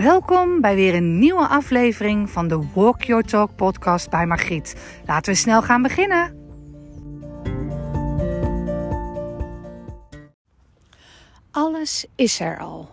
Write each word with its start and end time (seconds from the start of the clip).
Welkom 0.00 0.60
bij 0.60 0.74
weer 0.74 0.94
een 0.94 1.18
nieuwe 1.18 1.46
aflevering 1.46 2.30
van 2.30 2.48
de 2.48 2.68
Walk 2.74 3.02
Your 3.02 3.22
Talk 3.22 3.56
podcast 3.56 4.10
bij 4.10 4.26
Margriet. 4.26 4.76
Laten 5.06 5.32
we 5.32 5.38
snel 5.38 5.62
gaan 5.62 5.82
beginnen. 5.82 6.36
Alles 11.50 12.06
is 12.14 12.40
er 12.40 12.58
al. 12.58 12.88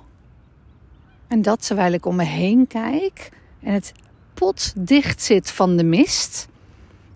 En 1.28 1.42
dat 1.42 1.68
terwijl 1.68 1.94
ik 1.94 2.06
om 2.06 2.16
me 2.16 2.24
heen 2.24 2.68
kijk 2.68 3.30
en 3.60 3.74
het 3.74 3.92
pot 4.34 4.88
dicht 4.88 5.22
zit 5.22 5.52
van 5.52 5.78
de 5.78 5.84
mist. 5.84 6.48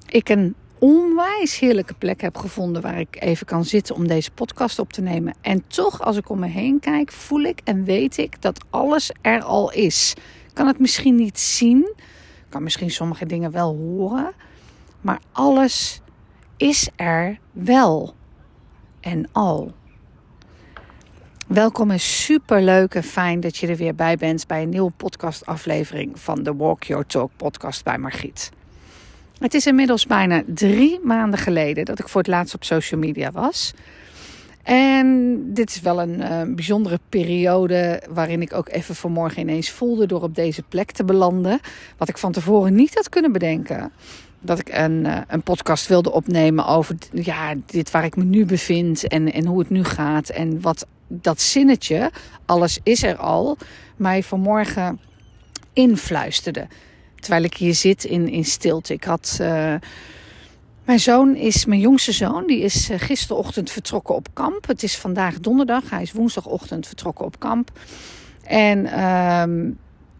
Ik 0.07 0.29
een 0.29 0.55
onwijs 0.81 1.59
heerlijke 1.59 1.93
plek 1.93 2.21
heb 2.21 2.37
gevonden 2.37 2.81
waar 2.81 2.99
ik 2.99 3.21
even 3.21 3.45
kan 3.45 3.65
zitten 3.65 3.95
om 3.95 4.07
deze 4.07 4.31
podcast 4.31 4.79
op 4.79 4.93
te 4.93 5.01
nemen. 5.01 5.33
En 5.41 5.67
toch, 5.67 6.01
als 6.01 6.17
ik 6.17 6.29
om 6.29 6.39
me 6.39 6.47
heen 6.47 6.79
kijk, 6.79 7.11
voel 7.11 7.41
ik 7.41 7.61
en 7.63 7.83
weet 7.83 8.17
ik 8.17 8.41
dat 8.41 8.65
alles 8.69 9.11
er 9.21 9.43
al 9.43 9.71
is. 9.71 10.13
Ik 10.47 10.53
kan 10.53 10.67
het 10.67 10.79
misschien 10.79 11.15
niet 11.15 11.39
zien, 11.39 11.93
kan 12.49 12.63
misschien 12.63 12.91
sommige 12.91 13.25
dingen 13.25 13.51
wel 13.51 13.75
horen, 13.75 14.31
maar 15.01 15.19
alles 15.31 16.01
is 16.57 16.89
er 16.95 17.39
wel 17.51 18.13
en 18.99 19.29
al. 19.31 19.71
Welkom 21.47 21.91
en 21.91 21.99
super 21.99 22.61
leuk 22.61 22.93
en 22.93 23.03
fijn 23.03 23.39
dat 23.39 23.57
je 23.57 23.67
er 23.67 23.75
weer 23.75 23.95
bij 23.95 24.17
bent 24.17 24.47
bij 24.47 24.61
een 24.61 24.69
nieuwe 24.69 24.91
podcastaflevering 24.91 26.19
van 26.19 26.43
de 26.43 26.55
Walk 26.55 26.83
Your 26.83 27.05
Talk 27.05 27.31
podcast 27.37 27.83
bij 27.83 27.97
Margriet. 27.97 28.51
Het 29.41 29.53
is 29.53 29.65
inmiddels 29.65 30.05
bijna 30.05 30.43
drie 30.47 30.99
maanden 31.03 31.39
geleden 31.39 31.85
dat 31.85 31.99
ik 31.99 32.07
voor 32.07 32.21
het 32.21 32.29
laatst 32.29 32.55
op 32.55 32.63
social 32.63 32.99
media 32.99 33.31
was. 33.31 33.73
En 34.63 35.39
dit 35.53 35.69
is 35.69 35.81
wel 35.81 36.01
een 36.01 36.19
uh, 36.19 36.41
bijzondere 36.55 36.99
periode 37.09 38.03
waarin 38.09 38.41
ik 38.41 38.53
ook 38.53 38.69
even 38.69 38.95
vanmorgen 38.95 39.41
ineens 39.41 39.69
voelde 39.69 40.05
door 40.05 40.21
op 40.21 40.35
deze 40.35 40.63
plek 40.69 40.91
te 40.91 41.03
belanden. 41.03 41.59
Wat 41.97 42.09
ik 42.09 42.17
van 42.17 42.31
tevoren 42.31 42.75
niet 42.75 42.95
had 42.95 43.09
kunnen 43.09 43.31
bedenken. 43.31 43.91
Dat 44.39 44.59
ik 44.59 44.69
een, 44.73 45.05
uh, 45.05 45.17
een 45.27 45.43
podcast 45.43 45.87
wilde 45.87 46.11
opnemen 46.11 46.65
over 46.65 46.95
ja, 47.11 47.53
dit 47.65 47.91
waar 47.91 48.05
ik 48.05 48.15
me 48.15 48.23
nu 48.23 48.45
bevind 48.45 49.07
en, 49.07 49.33
en 49.33 49.45
hoe 49.45 49.59
het 49.59 49.69
nu 49.69 49.83
gaat. 49.83 50.29
En 50.29 50.61
wat 50.61 50.87
dat 51.07 51.41
zinnetje, 51.41 52.11
alles 52.45 52.79
is 52.83 53.03
er 53.03 53.15
al, 53.15 53.57
mij 53.95 54.23
vanmorgen 54.23 54.99
influisterde. 55.73 56.67
Terwijl 57.21 57.43
ik 57.43 57.53
hier 57.53 57.75
zit 57.75 58.03
in, 58.03 58.29
in 58.29 58.45
stilte. 58.45 58.93
Ik 58.93 59.03
had. 59.03 59.37
Uh, 59.41 59.75
mijn 60.85 60.99
zoon 60.99 61.35
is, 61.35 61.65
mijn 61.65 61.79
jongste 61.79 62.11
zoon, 62.11 62.47
die 62.47 62.59
is 62.59 62.89
uh, 62.89 62.99
gisterochtend 62.99 63.71
vertrokken 63.71 64.15
op 64.15 64.27
kamp. 64.33 64.67
Het 64.67 64.83
is 64.83 64.97
vandaag 64.97 65.39
donderdag. 65.39 65.89
Hij 65.89 66.01
is 66.01 66.11
woensdagochtend 66.11 66.87
vertrokken 66.87 67.25
op 67.25 67.39
kamp. 67.39 67.71
En 68.43 68.85
uh, 68.85 69.71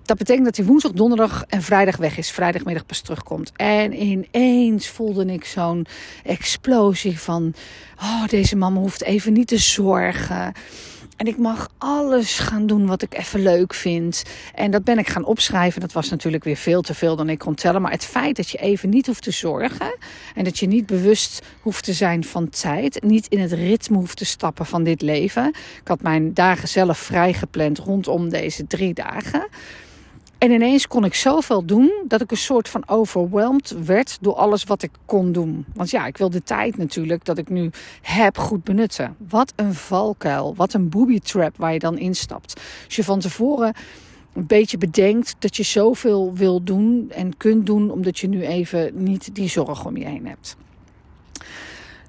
dat 0.04 0.18
betekent 0.18 0.46
dat 0.46 0.56
hij 0.56 0.66
woensdag, 0.66 0.92
donderdag 0.92 1.46
en 1.48 1.62
vrijdag 1.62 1.98
weg 1.98 2.18
is. 2.18 2.32
Vrijdagmiddag 2.32 2.86
pas 2.86 3.02
terugkomt. 3.02 3.52
En 3.56 4.02
ineens 4.04 4.88
voelde 4.88 5.26
ik 5.26 5.46
zo'n 5.46 5.86
explosie 6.24 7.20
van... 7.20 7.54
Oh, 8.02 8.28
deze 8.28 8.56
mama 8.56 8.80
hoeft 8.80 9.04
even 9.04 9.34
niet 9.34 9.48
te 9.48 9.58
zorgen. 9.58 10.54
En 11.22 11.28
ik 11.28 11.38
mag 11.38 11.70
alles 11.78 12.40
gaan 12.40 12.66
doen 12.66 12.86
wat 12.86 13.02
ik 13.02 13.18
even 13.18 13.42
leuk 13.42 13.74
vind. 13.74 14.24
En 14.56 14.72
dat 14.72 14.84
ben 14.84 14.98
ik 14.98 15.08
gaan 15.08 15.26
opschrijven. 15.26 15.82
Dat 15.82 15.92
was 15.92 16.10
natuurlijk 16.10 16.44
weer 16.44 16.56
veel 16.56 16.82
te 16.82 16.94
veel 16.94 17.16
dan 17.16 17.30
ik 17.30 17.40
kon 17.40 17.56
tellen. 17.56 17.82
Maar 17.82 17.92
het 17.92 18.06
feit 18.06 18.36
dat 18.36 18.50
je 18.50 18.58
even 18.58 18.90
niet 18.90 19.06
hoeft 19.06 19.24
te 19.24 19.32
zorgen. 19.32 19.98
En 20.36 20.44
dat 20.44 20.60
je 20.60 20.68
niet 20.68 20.86
bewust 20.86 21.42
hoeft 21.60 21.84
te 21.84 21.94
zijn 21.94 22.24
van 22.24 22.50
tijd. 22.50 23.04
Niet 23.04 23.28
in 23.28 23.40
het 23.40 23.52
ritme 23.52 23.98
hoeft 23.98 24.18
te 24.18 24.26
stappen 24.26 24.66
van 24.66 24.84
dit 24.84 25.02
leven. 25.02 25.48
Ik 25.82 25.88
had 25.88 26.02
mijn 26.02 26.34
dagen 26.34 26.68
zelf 26.68 26.98
vrijgepland 26.98 27.78
rondom 27.78 28.30
deze 28.30 28.68
drie 28.68 28.94
dagen. 28.94 29.48
En 30.42 30.52
ineens 30.52 30.88
kon 30.88 31.06
ik 31.06 31.14
zoveel 31.14 31.66
doen 31.66 31.92
dat 32.08 32.22
ik 32.22 32.32
een 32.32 32.38
soort 32.38 32.70
van 32.70 32.88
overweldigd 32.88 33.86
werd 33.86 34.18
door 34.22 34.34
alles 34.34 34.64
wat 34.64 34.84
ik 34.84 34.92
kon 35.06 35.32
doen. 35.32 35.66
Want 35.74 35.90
ja, 35.90 36.06
ik 36.06 36.18
wil 36.18 36.30
de 36.30 36.44
tijd 36.44 36.78
natuurlijk 36.78 37.26
dat 37.26 37.38
ik 37.38 37.50
nu 37.50 37.70
heb 38.02 38.38
goed 38.38 38.64
benutten. 38.64 39.16
Wat 39.30 39.54
een 39.56 39.74
valkuil, 39.74 40.56
wat 40.56 40.74
een 40.74 40.90
booby 40.90 41.20
trap 41.20 41.58
waar 41.58 41.74
je 41.74 41.80
dan 41.80 41.98
instapt. 41.98 42.62
Als 42.86 42.96
je 42.96 43.04
van 43.04 43.20
tevoren 43.20 43.74
een 44.34 44.48
beetje 44.48 44.78
bedenkt 44.78 45.36
dat 45.40 45.56
je 45.56 45.64
zoveel 45.64 46.34
wil 46.34 46.64
doen 46.64 47.12
en 47.16 47.38
kunt 47.38 47.66
doen 47.66 47.92
omdat 47.92 48.20
je 48.20 48.28
nu 48.28 48.46
even 48.46 48.92
niet 48.94 49.36
die 49.36 49.50
zorg 49.50 49.86
om 49.86 49.98
je 49.98 50.06
heen 50.06 50.28
hebt. 50.28 50.56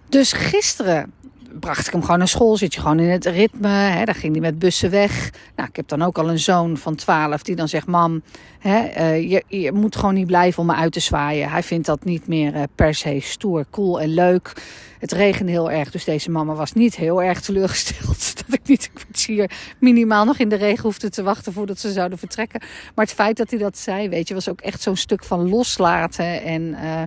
Dus 0.09 0.33
gisteren 0.33 1.13
bracht 1.61 1.87
ik 1.87 1.93
hem 1.93 2.03
gewoon 2.03 2.19
naar 2.19 2.29
school. 2.29 2.57
Zit 2.57 2.75
je 2.75 2.81
gewoon 2.81 2.99
in 2.99 3.11
het 3.11 3.27
ritme. 3.27 3.69
Hè, 3.69 4.05
dan 4.05 4.15
ging 4.15 4.33
hij 4.33 4.41
met 4.41 4.59
bussen 4.59 4.91
weg. 4.91 5.31
Nou, 5.57 5.69
ik 5.69 5.77
heb 5.77 5.89
dan 5.89 6.03
ook 6.03 6.19
al 6.19 6.31
een 6.31 6.39
zoon 6.39 6.77
van 6.77 6.95
12 6.95 7.43
die 7.43 7.57
dan 7.57 7.69
zegt: 7.69 7.87
Mam, 7.87 8.23
hè, 8.59 8.89
uh, 8.99 9.31
je, 9.31 9.45
je, 9.47 9.73
moet 9.73 9.97
gewoon 9.97 10.15
niet 10.15 10.27
blijven 10.27 10.61
om 10.61 10.67
me 10.67 10.75
uit 10.75 10.93
te 10.93 11.01
zwaaien. 11.01 11.51
Hij 11.51 11.63
vindt 11.63 11.87
dat 11.87 12.05
niet 12.05 12.27
meer 12.27 12.55
uh, 12.55 12.63
per 12.75 12.95
se 12.95 13.19
stoer, 13.21 13.65
cool 13.71 14.01
en 14.01 14.09
leuk. 14.09 14.53
Het 14.99 15.13
regende 15.13 15.53
heel 15.53 15.71
erg, 15.71 15.91
dus 15.91 16.05
deze 16.05 16.31
mama 16.31 16.55
was 16.55 16.73
niet 16.73 16.97
heel 16.97 17.23
erg 17.23 17.41
teleurgesteld 17.41 18.32
dat 18.53 18.61
ik 18.61 18.69
niet 18.69 18.91
een 18.93 19.01
kwartier 19.03 19.51
minimaal 19.79 20.25
nog 20.25 20.39
in 20.39 20.49
de 20.49 20.57
regen 20.57 20.83
hoefde 20.83 21.11
te 21.11 21.23
wachten 21.23 21.53
voordat 21.53 21.79
ze 21.79 21.93
zouden 21.93 22.19
vertrekken. 22.19 22.61
Maar 22.95 23.05
het 23.05 23.15
feit 23.15 23.37
dat 23.37 23.51
hij 23.51 23.59
dat 23.59 23.79
zei, 23.79 24.09
weet 24.09 24.29
je, 24.29 24.35
was 24.35 24.49
ook 24.49 24.61
echt 24.61 24.83
zo'n 24.83 24.97
stuk 24.97 25.25
van 25.25 25.49
loslaten. 25.49 26.43
En 26.43 26.63
uh, 26.63 27.03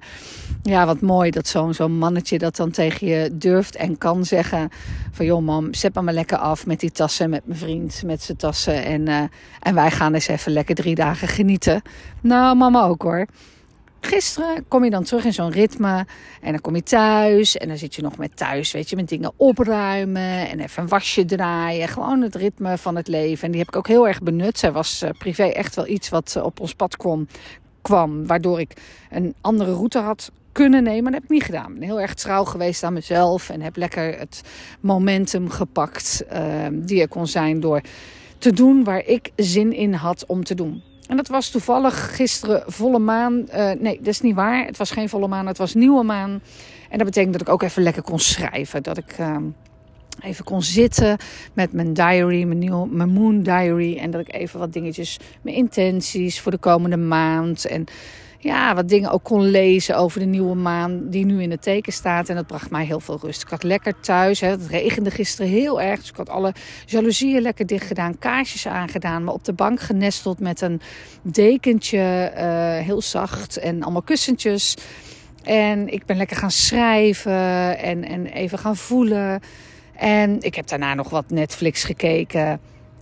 ja, 0.63 0.85
wat 0.85 1.01
mooi 1.01 1.31
dat 1.31 1.47
zo'n 1.47 1.73
zo'n 1.73 1.97
mannetje 1.97 2.38
dat 2.38 2.55
dan 2.55 2.72
tegen 2.72 3.07
je 3.07 3.29
durft 3.34 3.75
en 3.75 3.97
kan 3.97 4.25
zeggen: 4.25 4.69
van 5.11 5.25
joh, 5.25 5.41
mam, 5.41 5.73
zet 5.73 6.01
me 6.01 6.11
lekker 6.11 6.38
af 6.38 6.66
met 6.66 6.79
die 6.79 6.91
tassen, 6.91 7.29
met 7.29 7.45
mijn 7.45 7.59
vriend, 7.59 8.03
met 8.05 8.22
zijn 8.22 8.38
tassen. 8.38 8.84
En, 8.84 9.09
uh, 9.09 9.22
en 9.59 9.75
wij 9.75 9.91
gaan 9.91 10.13
eens 10.13 10.28
even 10.28 10.51
lekker 10.51 10.75
drie 10.75 10.95
dagen 10.95 11.28
genieten. 11.28 11.81
Nou, 12.22 12.57
mama 12.57 12.84
ook 12.84 13.01
hoor. 13.01 13.25
Gisteren 14.05 14.67
kom 14.67 14.83
je 14.83 14.89
dan 14.89 15.03
terug 15.03 15.25
in 15.25 15.33
zo'n 15.33 15.51
ritme 15.51 16.05
en 16.41 16.51
dan 16.51 16.61
kom 16.61 16.75
je 16.75 16.83
thuis 16.83 17.57
en 17.57 17.67
dan 17.67 17.77
zit 17.77 17.95
je 17.95 18.01
nog 18.01 18.17
met 18.17 18.38
thuis, 18.38 18.71
weet 18.71 18.89
je, 18.89 18.95
met 18.95 19.09
dingen 19.09 19.31
opruimen 19.35 20.49
en 20.49 20.59
even 20.59 20.83
een 20.83 20.89
wasje 20.89 21.25
draaien. 21.25 21.88
Gewoon 21.88 22.21
het 22.21 22.35
ritme 22.35 22.77
van 22.77 22.95
het 22.95 23.07
leven. 23.07 23.43
En 23.45 23.51
die 23.51 23.59
heb 23.59 23.69
ik 23.69 23.75
ook 23.75 23.88
heel 23.88 24.07
erg 24.07 24.21
benut. 24.21 24.57
Zij 24.57 24.71
was 24.71 25.03
uh, 25.03 25.09
privé 25.17 25.43
echt 25.43 25.75
wel 25.75 25.88
iets 25.88 26.09
wat 26.09 26.39
op 26.43 26.59
ons 26.59 26.73
pad 26.73 26.97
kwam, 26.97 27.27
kwam, 27.81 28.27
waardoor 28.27 28.59
ik 28.59 28.73
een 29.09 29.35
andere 29.41 29.73
route 29.73 29.99
had 29.99 30.31
kunnen 30.51 30.83
nemen. 30.83 31.03
Maar 31.03 31.11
dat 31.11 31.22
heb 31.22 31.29
ik 31.29 31.35
niet 31.35 31.45
gedaan. 31.45 31.73
Ik 31.73 31.79
ben 31.79 31.87
heel 31.87 32.01
erg 32.01 32.13
trouw 32.13 32.43
geweest 32.43 32.83
aan 32.83 32.93
mezelf 32.93 33.49
en 33.49 33.61
heb 33.61 33.75
lekker 33.75 34.19
het 34.19 34.41
momentum 34.79 35.49
gepakt 35.49 36.25
uh, 36.33 36.67
die 36.72 37.01
er 37.01 37.07
kon 37.07 37.27
zijn 37.27 37.59
door 37.59 37.81
te 38.37 38.53
doen 38.53 38.83
waar 38.83 39.05
ik 39.05 39.31
zin 39.35 39.73
in 39.73 39.93
had 39.93 40.25
om 40.25 40.43
te 40.43 40.55
doen. 40.55 40.83
En 41.07 41.16
dat 41.16 41.27
was 41.27 41.49
toevallig 41.49 42.16
gisteren 42.16 42.63
volle 42.67 42.99
maan. 42.99 43.47
Uh, 43.47 43.71
nee, 43.71 43.97
dat 43.97 44.07
is 44.07 44.21
niet 44.21 44.35
waar. 44.35 44.66
Het 44.66 44.77
was 44.77 44.91
geen 44.91 45.09
volle 45.09 45.27
maan, 45.27 45.47
het 45.47 45.57
was 45.57 45.73
nieuwe 45.73 46.03
maan. 46.03 46.41
En 46.89 46.97
dat 46.97 47.07
betekent 47.07 47.31
dat 47.31 47.41
ik 47.41 47.49
ook 47.49 47.61
even 47.61 47.83
lekker 47.83 48.03
kon 48.03 48.19
schrijven. 48.19 48.83
Dat 48.83 48.97
ik 48.97 49.19
uh, 49.19 49.38
even 50.21 50.45
kon 50.45 50.61
zitten 50.61 51.17
met 51.53 51.73
mijn 51.73 51.93
diary, 51.93 52.43
mijn, 52.43 52.59
nieuw, 52.59 52.85
mijn 52.85 53.09
moon 53.09 53.43
diary. 53.43 53.97
En 53.97 54.11
dat 54.11 54.21
ik 54.21 54.33
even 54.33 54.59
wat 54.59 54.73
dingetjes, 54.73 55.19
mijn 55.41 55.55
intenties 55.55 56.39
voor 56.39 56.51
de 56.51 56.57
komende 56.57 56.97
maand. 56.97 57.66
En 57.66 57.85
ja, 58.45 58.75
wat 58.75 58.89
dingen 58.89 59.11
ook 59.11 59.23
kon 59.23 59.50
lezen 59.50 59.97
over 59.97 60.19
de 60.19 60.25
nieuwe 60.25 60.56
maan 60.56 61.09
die 61.09 61.25
nu 61.25 61.41
in 61.41 61.51
het 61.51 61.61
teken 61.61 61.94
staat. 61.94 62.29
En 62.29 62.35
dat 62.35 62.47
bracht 62.47 62.69
mij 62.69 62.85
heel 62.85 63.00
veel 63.00 63.19
rust. 63.22 63.41
Ik 63.41 63.47
had 63.47 63.63
lekker 63.63 64.00
thuis. 64.00 64.39
Hè. 64.39 64.47
Het 64.47 64.67
regende 64.67 65.11
gisteren 65.11 65.51
heel 65.51 65.81
erg. 65.81 66.00
Dus 66.00 66.09
ik 66.09 66.16
had 66.16 66.29
alle 66.29 66.53
jaloezieën 66.85 67.41
lekker 67.41 67.66
dicht 67.66 67.88
gedaan. 67.88 68.19
Kaarsjes 68.19 68.67
aangedaan. 68.67 69.23
Maar 69.23 69.34
op 69.34 69.44
de 69.44 69.53
bank 69.53 69.79
genesteld 69.79 70.39
met 70.39 70.61
een 70.61 70.81
dekentje. 71.22 72.31
Uh, 72.38 72.85
heel 72.85 73.01
zacht. 73.01 73.57
En 73.57 73.84
allemaal 73.84 74.01
kussentjes. 74.01 74.78
En 75.44 75.88
ik 75.88 76.05
ben 76.05 76.17
lekker 76.17 76.38
gaan 76.38 76.51
schrijven. 76.51 77.78
En, 77.78 78.03
en 78.03 78.25
even 78.25 78.57
gaan 78.59 78.75
voelen. 78.75 79.39
En 79.95 80.41
ik 80.41 80.55
heb 80.55 80.67
daarna 80.67 80.94
nog 80.94 81.09
wat 81.09 81.29
Netflix 81.29 81.84
gekeken. 81.84 82.59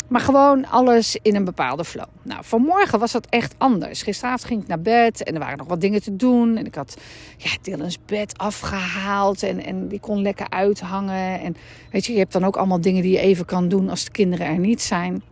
Maar 0.08 0.22
gewoon 0.22 0.68
alles 0.68 1.18
in 1.22 1.36
een 1.36 1.44
bepaalde 1.44 1.86
flow. 1.86 2.08
Nou, 2.22 2.44
vanmorgen 2.44 3.00
was 3.00 3.12
dat 3.12 3.28
echt 3.30 3.56
anders. 3.58 4.02
Gisteravond 4.02 4.46
ging 4.46 4.62
ik 4.62 4.68
naar 4.68 4.82
bed 4.82 5.24
en 5.24 5.34
er 5.34 5.40
waren 5.40 5.58
nog 5.58 5.68
wat 5.68 5.82
dingen 5.82 6.02
te 6.02 6.16
doen. 6.16 6.58
En 6.58 6.66
ik 6.66 6.76
had 6.76 6.98
ja, 7.38 7.50
Dylan's 7.62 8.00
bed 8.06 8.38
afgehaald 8.38 9.44
en, 9.44 9.64
en 9.64 9.88
die 9.88 10.00
kon 10.00 10.22
lekker 10.22 10.50
uithangen. 10.50 11.40
En 11.40 11.56
weet 11.92 12.06
je, 12.06 12.14
je 12.14 12.20
hebt 12.20 12.34
dan 12.34 12.44
ook 12.44 12.58
allemaal 12.58 12.82
dingen 12.82 13.02
die 13.02 13.12
je 13.12 13.20
even 13.20 13.46
kan 13.46 13.68
doen 13.68 13.90
als 13.90 14.06
de 14.06 14.12
kinderen 14.12 14.48
er 14.48 14.60
niet 14.60 14.82
zijn. 14.82 15.24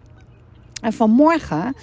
En 0.82 0.94
vanmorgen, 0.94 1.76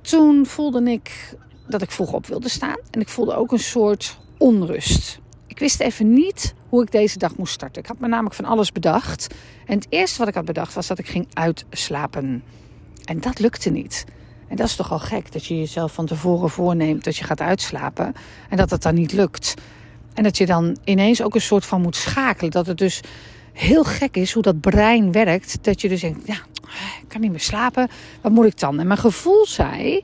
toen 0.00 0.46
voelde 0.46 0.90
ik 0.90 1.36
dat 1.68 1.82
ik 1.82 1.90
vroeg 1.90 2.12
op 2.12 2.26
wilde 2.26 2.48
staan. 2.48 2.78
En 2.90 3.00
ik 3.00 3.08
voelde 3.08 3.34
ook 3.34 3.52
een 3.52 3.58
soort 3.58 4.18
onrust. 4.38 5.20
Ik 5.52 5.58
wist 5.58 5.80
even 5.80 6.12
niet 6.12 6.54
hoe 6.68 6.82
ik 6.82 6.90
deze 6.90 7.18
dag 7.18 7.36
moest 7.36 7.52
starten. 7.52 7.82
Ik 7.82 7.88
had 7.88 7.98
me 7.98 8.08
namelijk 8.08 8.34
van 8.34 8.44
alles 8.44 8.72
bedacht. 8.72 9.34
En 9.66 9.74
het 9.74 9.86
eerste 9.88 10.18
wat 10.18 10.28
ik 10.28 10.34
had 10.34 10.44
bedacht 10.44 10.74
was 10.74 10.86
dat 10.86 10.98
ik 10.98 11.06
ging 11.06 11.26
uitslapen. 11.32 12.42
En 13.04 13.20
dat 13.20 13.38
lukte 13.38 13.70
niet. 13.70 14.04
En 14.48 14.56
dat 14.56 14.66
is 14.66 14.76
toch 14.76 14.92
al 14.92 14.98
gek 14.98 15.32
dat 15.32 15.46
je 15.46 15.58
jezelf 15.58 15.92
van 15.92 16.06
tevoren 16.06 16.50
voorneemt 16.50 17.04
dat 17.04 17.16
je 17.16 17.24
gaat 17.24 17.40
uitslapen 17.40 18.14
en 18.48 18.56
dat 18.56 18.70
het 18.70 18.82
dan 18.82 18.94
niet 18.94 19.12
lukt. 19.12 19.54
En 20.14 20.22
dat 20.22 20.36
je 20.36 20.46
dan 20.46 20.76
ineens 20.84 21.22
ook 21.22 21.34
een 21.34 21.40
soort 21.40 21.66
van 21.66 21.80
moet 21.80 21.96
schakelen. 21.96 22.50
Dat 22.50 22.66
het 22.66 22.78
dus 22.78 23.00
heel 23.52 23.84
gek 23.84 24.16
is 24.16 24.32
hoe 24.32 24.42
dat 24.42 24.60
brein 24.60 25.12
werkt. 25.12 25.64
Dat 25.64 25.80
je 25.80 25.88
dus 25.88 26.00
denkt, 26.00 26.26
ja, 26.26 26.38
ik 27.02 27.08
kan 27.08 27.20
niet 27.20 27.30
meer 27.30 27.40
slapen. 27.40 27.88
Wat 28.20 28.32
moet 28.32 28.46
ik 28.46 28.58
dan? 28.58 28.80
En 28.80 28.86
mijn 28.86 29.00
gevoel 29.00 29.46
zei 29.46 30.02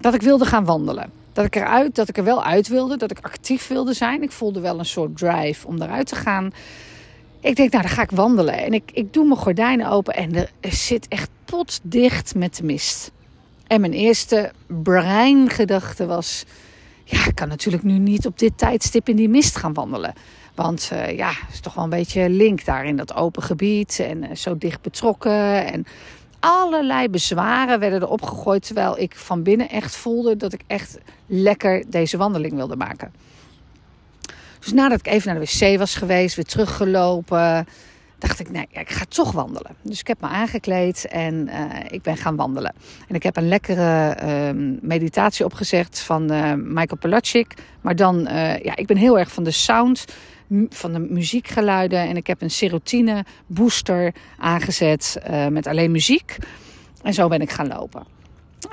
dat 0.00 0.14
ik 0.14 0.22
wilde 0.22 0.44
gaan 0.44 0.64
wandelen. 0.64 1.17
Dat 1.38 1.46
ik, 1.46 1.56
eruit, 1.56 1.94
dat 1.94 2.08
ik 2.08 2.16
er 2.16 2.24
wel 2.24 2.44
uit 2.44 2.68
wilde, 2.68 2.96
dat 2.96 3.10
ik 3.10 3.18
actief 3.22 3.68
wilde 3.68 3.92
zijn. 3.92 4.22
Ik 4.22 4.32
voelde 4.32 4.60
wel 4.60 4.78
een 4.78 4.84
soort 4.84 5.16
drive 5.16 5.66
om 5.66 5.82
eruit 5.82 6.06
te 6.06 6.14
gaan. 6.14 6.52
Ik 7.40 7.56
denk, 7.56 7.72
nou, 7.72 7.82
dan 7.82 7.92
ga 7.92 8.02
ik 8.02 8.10
wandelen. 8.10 8.58
En 8.58 8.72
ik, 8.72 8.90
ik 8.92 9.12
doe 9.12 9.26
mijn 9.26 9.40
gordijnen 9.40 9.90
open 9.90 10.14
en 10.14 10.34
er, 10.34 10.72
zit 10.72 11.08
echt 11.08 11.30
potdicht 11.44 12.34
met 12.34 12.56
de 12.56 12.64
mist. 12.64 13.12
En 13.66 13.80
mijn 13.80 13.92
eerste 13.92 14.52
breingedachte 14.66 16.06
was... 16.06 16.44
Ja, 17.04 17.26
ik 17.26 17.34
kan 17.34 17.48
natuurlijk 17.48 17.82
nu 17.82 17.98
niet 17.98 18.26
op 18.26 18.38
dit 18.38 18.58
tijdstip 18.58 19.08
in 19.08 19.16
die 19.16 19.28
mist 19.28 19.56
gaan 19.56 19.74
wandelen. 19.74 20.14
Want 20.54 20.90
uh, 20.92 21.16
ja, 21.16 21.28
het 21.30 21.52
is 21.52 21.60
toch 21.60 21.74
wel 21.74 21.84
een 21.84 21.90
beetje 21.90 22.28
link 22.28 22.64
daar 22.64 22.84
in 22.84 22.96
dat 22.96 23.14
open 23.14 23.42
gebied. 23.42 23.98
En 23.98 24.24
uh, 24.24 24.34
zo 24.34 24.58
dicht 24.58 24.82
betrokken. 24.82 25.72
En 25.72 25.86
allerlei 26.40 27.08
bezwaren 27.08 27.80
werden 27.80 28.02
erop 28.02 28.22
gegooid. 28.22 28.66
Terwijl 28.66 28.98
ik 28.98 29.16
van 29.16 29.42
binnen 29.42 29.68
echt 29.68 29.96
voelde 29.96 30.36
dat 30.36 30.52
ik 30.52 30.60
echt 30.66 30.98
lekker 31.26 31.84
deze 31.90 32.16
wandeling 32.16 32.54
wilde 32.54 32.76
maken. 32.76 33.12
Dus 34.58 34.72
nadat 34.72 34.98
ik 34.98 35.06
even 35.06 35.32
naar 35.32 35.44
de 35.44 35.68
wc 35.70 35.78
was 35.78 35.94
geweest, 35.94 36.36
weer 36.36 36.44
teruggelopen, 36.44 37.66
dacht 38.18 38.40
ik, 38.40 38.50
nee, 38.50 38.66
ik 38.70 38.90
ga 38.90 39.04
toch 39.08 39.32
wandelen. 39.32 39.76
Dus 39.82 40.00
ik 40.00 40.06
heb 40.06 40.20
me 40.20 40.26
aangekleed 40.26 41.06
en 41.06 41.48
uh, 41.48 41.64
ik 41.88 42.02
ben 42.02 42.16
gaan 42.16 42.36
wandelen. 42.36 42.74
En 43.08 43.14
ik 43.14 43.22
heb 43.22 43.36
een 43.36 43.48
lekkere 43.48 44.16
uh, 44.22 44.78
meditatie 44.80 45.44
opgezegd 45.44 46.00
van 46.00 46.32
uh, 46.32 46.52
Michael 46.54 46.98
Pelagic. 47.00 47.54
Maar 47.80 47.96
dan, 47.96 48.18
uh, 48.18 48.58
ja, 48.58 48.76
ik 48.76 48.86
ben 48.86 48.96
heel 48.96 49.18
erg 49.18 49.32
van 49.32 49.44
de 49.44 49.50
sound, 49.50 50.04
van 50.68 50.92
de 50.92 50.98
muziekgeluiden. 50.98 51.98
En 51.98 52.16
ik 52.16 52.26
heb 52.26 52.42
een 52.42 52.50
serotine 52.50 53.24
booster 53.46 54.14
aangezet 54.38 55.18
met 55.50 55.66
alleen 55.66 55.90
muziek. 55.90 56.36
En 57.02 57.14
zo 57.14 57.28
ben 57.28 57.40
ik 57.40 57.50
gaan 57.50 57.68
lopen. 57.68 58.06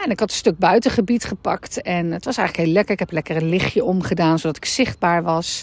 En 0.03 0.11
ik 0.11 0.19
had 0.19 0.29
een 0.29 0.35
stuk 0.35 0.57
buitengebied 0.57 1.25
gepakt 1.25 1.81
en 1.81 2.11
het 2.11 2.25
was 2.25 2.37
eigenlijk 2.37 2.67
heel 2.67 2.75
lekker. 2.77 2.93
Ik 2.93 2.99
heb 2.99 3.11
lekker 3.11 3.35
een 3.35 3.49
lichtje 3.49 3.83
omgedaan 3.83 4.39
zodat 4.39 4.57
ik 4.57 4.65
zichtbaar 4.65 5.23
was. 5.23 5.61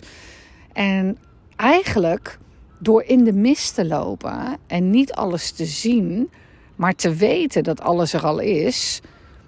En 0.72 1.18
eigenlijk 1.56 2.38
door 2.78 3.02
in 3.02 3.24
de 3.24 3.32
mist 3.32 3.74
te 3.74 3.86
lopen 3.86 4.56
en 4.66 4.90
niet 4.90 5.12
alles 5.12 5.50
te 5.50 5.64
zien, 5.64 6.30
maar 6.76 6.94
te 6.94 7.14
weten 7.14 7.62
dat 7.62 7.80
alles 7.80 8.12
er 8.12 8.26
al 8.26 8.38
is, 8.38 9.00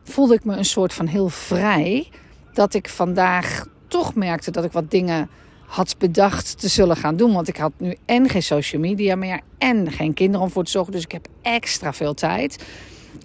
voelde 0.04 0.34
ik 0.34 0.44
me 0.44 0.56
een 0.56 0.64
soort 0.64 0.92
van 0.92 1.06
heel 1.06 1.28
vrij. 1.28 2.08
Dat 2.52 2.74
ik 2.74 2.88
vandaag 2.88 3.66
toch 3.88 4.14
merkte 4.14 4.50
dat 4.50 4.64
ik 4.64 4.72
wat 4.72 4.90
dingen 4.90 5.28
had 5.66 5.94
bedacht 5.98 6.60
te 6.60 6.68
zullen 6.68 6.96
gaan 6.96 7.16
doen. 7.16 7.32
Want 7.32 7.48
ik 7.48 7.56
had 7.56 7.72
nu 7.76 7.96
en 8.04 8.28
geen 8.28 8.42
social 8.42 8.80
media 8.80 9.16
meer 9.16 9.40
en 9.58 9.92
geen 9.92 10.14
kinderen 10.14 10.46
om 10.46 10.50
voor 10.50 10.64
te 10.64 10.70
zorgen. 10.70 10.92
Dus 10.92 11.04
ik 11.04 11.12
heb 11.12 11.26
extra 11.42 11.92
veel 11.92 12.14
tijd. 12.14 12.64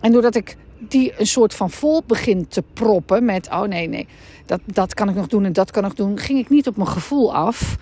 En 0.02 0.12
doordat 0.12 0.36
ik 0.36 0.58
die 0.80 1.14
een 1.18 1.28
soort 1.28 1.54
van 1.54 1.72
vol 1.72 2.04
begint 2.08 2.52
te 2.52 2.64
proppen 2.74 3.26
met: 3.26 3.50
oh 3.50 3.62
nee, 3.62 3.88
nee, 3.88 4.08
dat, 4.46 4.60
dat 4.66 4.94
kan 4.94 5.10
ik 5.10 5.16
nog 5.16 5.28
doen 5.28 5.46
en 5.46 5.54
dat 5.54 5.72
kan 5.72 5.86
ik 5.86 5.96
doen, 5.96 6.18
ging 6.20 6.40
ik 6.40 6.50
niet 6.50 6.68
op 6.68 6.76
mijn 6.76 6.90
gevoel 6.90 7.36
af. 7.36 7.78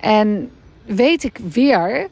En 0.00 0.50
weet 0.84 1.24
ik 1.24 1.38
weer 1.50 2.08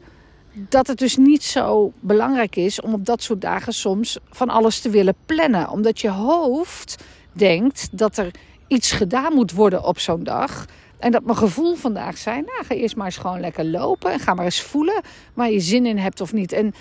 dat 0.53 0.87
het 0.87 0.97
dus 0.97 1.17
niet 1.17 1.43
zo 1.43 1.91
belangrijk 1.99 2.55
is 2.55 2.81
om 2.81 2.93
op 2.93 3.05
dat 3.05 3.23
soort 3.23 3.41
dagen 3.41 3.73
soms 3.73 4.17
van 4.29 4.49
alles 4.49 4.79
te 4.79 4.89
willen 4.89 5.15
plannen. 5.25 5.69
Omdat 5.69 5.99
je 5.99 6.09
hoofd 6.09 7.03
denkt 7.33 7.89
dat 7.91 8.17
er 8.17 8.31
iets 8.67 8.91
gedaan 8.91 9.33
moet 9.33 9.51
worden 9.51 9.83
op 9.83 9.99
zo'n 9.99 10.23
dag. 10.23 10.65
En 11.01 11.11
dat 11.11 11.23
mijn 11.23 11.37
gevoel 11.37 11.75
vandaag 11.75 12.17
zijn, 12.17 12.43
nou 12.45 12.65
ga 12.65 12.75
eerst 12.75 12.95
maar 12.95 13.05
eens 13.05 13.17
gewoon 13.17 13.39
lekker 13.39 13.65
lopen 13.65 14.11
en 14.11 14.19
ga 14.19 14.33
maar 14.33 14.45
eens 14.45 14.61
voelen 14.61 15.01
waar 15.33 15.51
je 15.51 15.59
zin 15.59 15.85
in 15.85 15.97
hebt 15.97 16.21
of 16.21 16.33
niet. 16.33 16.51
En 16.51 16.73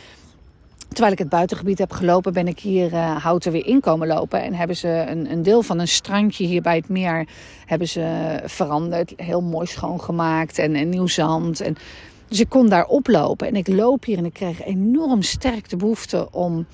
Terwijl 0.88 1.12
ik 1.12 1.18
het 1.18 1.28
buitengebied 1.28 1.78
heb 1.78 1.92
gelopen, 1.92 2.32
ben 2.32 2.48
ik 2.48 2.58
hier 2.58 2.92
uh, 2.92 3.24
houten 3.24 3.52
weer 3.52 3.66
inkomen 3.66 4.08
lopen. 4.08 4.42
En 4.42 4.54
hebben 4.54 4.76
ze 4.76 4.88
een, 5.08 5.32
een, 5.32 5.42
deel 5.42 5.62
van 5.62 5.78
een 5.78 5.88
strandje 5.88 6.46
hier 6.46 6.62
bij 6.62 6.76
het 6.76 6.88
meer 6.88 7.28
hebben 7.66 7.88
ze 7.88 8.38
veranderd. 8.44 9.12
Heel 9.16 9.40
mooi 9.40 9.66
schoongemaakt 9.66 10.58
en, 10.58 10.74
en 10.74 10.88
nieuw 10.88 11.06
zand. 11.06 11.60
En, 11.60 11.76
dus 12.28 12.40
ik 12.40 12.48
kon 12.48 12.68
daar 12.68 12.86
oplopen. 12.86 13.46
En 13.46 13.56
ik 13.56 13.68
loop 13.68 14.04
hier 14.04 14.18
en 14.18 14.24
ik 14.24 14.32
kreeg 14.32 14.64
enorm 14.64 15.22
sterk 15.22 15.68
de 15.68 15.76
behoefte 15.76 16.28
om 16.30 16.66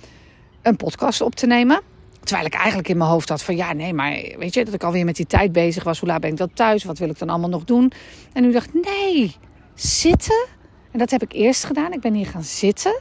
een 0.63 0.77
podcast 0.77 1.21
op 1.21 1.35
te 1.35 1.47
nemen. 1.47 1.81
Terwijl 2.27 2.47
ik 2.47 2.55
eigenlijk 2.55 2.89
in 2.89 2.97
mijn 2.97 3.11
hoofd 3.11 3.29
had 3.29 3.43
van 3.43 3.57
ja, 3.57 3.73
nee, 3.73 3.95
maar 3.95 4.11
weet 4.39 4.55
je, 4.55 4.65
dat 4.65 4.75
ik 4.75 4.83
alweer 4.83 5.05
met 5.05 5.17
die 5.17 5.27
tijd 5.27 5.53
bezig 5.53 5.85
was. 5.85 5.99
Hoe 5.99 6.09
laat 6.09 6.21
ben 6.21 6.31
ik 6.31 6.37
dat 6.37 6.51
thuis? 6.55 6.85
Wat 6.85 6.99
wil 6.99 7.09
ik 7.09 7.19
dan 7.19 7.29
allemaal 7.29 7.49
nog 7.49 7.65
doen? 7.65 7.93
En 8.33 8.43
nu 8.43 8.53
dacht 8.53 8.75
nee, 8.75 9.37
zitten. 9.75 10.47
En 10.93 10.99
dat 10.99 11.11
heb 11.11 11.23
ik 11.23 11.33
eerst 11.33 11.65
gedaan. 11.65 11.93
Ik 11.93 12.01
ben 12.01 12.15
hier 12.15 12.27
gaan 12.27 12.45
zitten. 12.45 13.01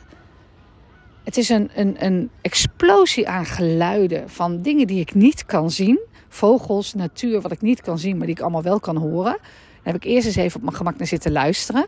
Het 1.23 1.37
is 1.37 1.49
een, 1.49 1.69
een, 1.75 2.05
een 2.05 2.29
explosie 2.41 3.27
aan 3.27 3.45
geluiden 3.45 4.29
van 4.29 4.61
dingen 4.61 4.87
die 4.87 4.99
ik 4.99 5.13
niet 5.13 5.45
kan 5.45 5.71
zien. 5.71 5.99
Vogels, 6.29 6.93
natuur, 6.93 7.41
wat 7.41 7.51
ik 7.51 7.61
niet 7.61 7.81
kan 7.81 7.99
zien, 7.99 8.17
maar 8.17 8.25
die 8.25 8.35
ik 8.35 8.41
allemaal 8.41 8.63
wel 8.63 8.79
kan 8.79 8.97
horen. 8.97 9.37
Daar 9.41 9.93
heb 9.93 9.95
ik 9.95 10.03
eerst 10.03 10.25
eens 10.25 10.35
even 10.35 10.55
op 10.55 10.61
mijn 10.63 10.75
gemak 10.75 10.97
naar 10.97 11.07
zitten 11.07 11.31
luisteren. 11.31 11.85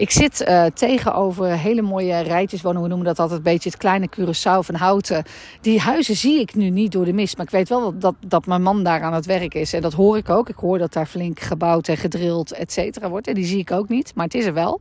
Ik 0.00 0.10
zit 0.10 0.40
uh, 0.40 0.64
tegenover 0.64 1.46
hele 1.46 1.82
mooie 1.82 2.20
rijtjeswoningen. 2.20 2.82
We 2.82 2.88
noemen 2.88 3.06
dat 3.06 3.18
altijd 3.18 3.38
een 3.38 3.44
beetje 3.44 3.68
het 3.68 3.78
kleine 3.78 4.08
Curaçao 4.16 4.64
van 4.64 4.74
Houten. 4.74 5.24
Die 5.60 5.80
huizen 5.80 6.16
zie 6.16 6.40
ik 6.40 6.54
nu 6.54 6.70
niet 6.70 6.92
door 6.92 7.04
de 7.04 7.12
mist. 7.12 7.36
Maar 7.36 7.46
ik 7.46 7.52
weet 7.52 7.68
wel 7.68 7.98
dat, 7.98 8.14
dat 8.26 8.46
mijn 8.46 8.62
man 8.62 8.82
daar 8.84 9.02
aan 9.02 9.12
het 9.12 9.26
werk 9.26 9.54
is. 9.54 9.72
En 9.72 9.82
dat 9.82 9.92
hoor 9.92 10.16
ik 10.16 10.28
ook. 10.28 10.48
Ik 10.48 10.56
hoor 10.56 10.78
dat 10.78 10.92
daar 10.92 11.06
flink 11.06 11.40
gebouwd 11.40 11.88
en 11.88 11.96
gedrild, 11.96 12.52
et 12.52 12.72
cetera, 12.72 13.08
wordt. 13.08 13.26
En 13.26 13.34
die 13.34 13.44
zie 13.44 13.58
ik 13.58 13.70
ook 13.70 13.88
niet. 13.88 14.12
Maar 14.14 14.24
het 14.24 14.34
is 14.34 14.44
er 14.44 14.54
wel. 14.54 14.80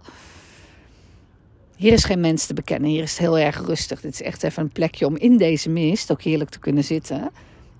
Hier 1.75 1.93
is 1.93 2.03
geen 2.03 2.19
mens 2.19 2.45
te 2.45 2.53
bekennen. 2.53 2.89
Hier 2.89 3.03
is 3.03 3.11
het 3.11 3.19
heel 3.19 3.37
erg 3.37 3.65
rustig. 3.65 4.01
Dit 4.01 4.13
is 4.13 4.21
echt 4.21 4.43
even 4.43 4.63
een 4.63 4.71
plekje 4.71 5.05
om 5.05 5.17
in 5.17 5.37
deze 5.37 5.69
mist 5.69 6.11
ook 6.11 6.21
heerlijk 6.21 6.49
te 6.49 6.59
kunnen 6.59 6.83
zitten. 6.83 7.29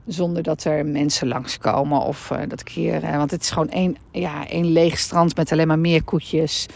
Zonder 0.07 0.43
dat 0.43 0.63
er 0.63 0.85
mensen 0.85 1.27
langskomen. 1.27 2.01
Of 2.01 2.29
uh, 2.29 2.39
dat 2.47 2.59
ik 2.59 2.69
hier. 2.69 3.03
Uh, 3.03 3.17
want 3.17 3.31
het 3.31 3.41
is 3.41 3.49
gewoon 3.49 3.69
één, 3.69 3.95
ja, 4.11 4.47
één 4.47 4.71
leeg 4.71 4.97
strand 4.97 5.35
met 5.35 5.51
alleen 5.51 5.67
maar 5.67 5.79
meer 5.79 6.03
koetjes. 6.03 6.67